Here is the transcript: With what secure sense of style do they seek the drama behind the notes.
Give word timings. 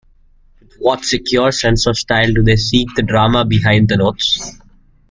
With 0.59 0.73
what 0.79 1.05
secure 1.05 1.51
sense 1.51 1.85
of 1.85 1.95
style 1.95 2.33
do 2.33 2.41
they 2.41 2.55
seek 2.55 2.87
the 2.95 3.03
drama 3.03 3.45
behind 3.45 3.87
the 3.87 3.97
notes. 3.97 4.57